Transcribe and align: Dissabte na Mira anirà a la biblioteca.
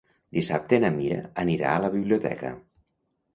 Dissabte 0.35 0.79
na 0.83 0.89
Mira 0.95 1.17
anirà 1.43 1.75
a 1.75 1.83
la 1.85 1.93
biblioteca. 1.97 2.53